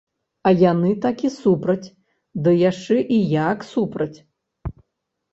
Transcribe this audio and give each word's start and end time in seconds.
А 0.51 0.51
яны 0.59 0.91
такі 1.05 1.29
супраць, 1.33 1.87
ды 2.47 2.53
яшчэ 2.69 2.97
і 3.19 3.19
як 3.33 3.57
супраць. 3.73 4.17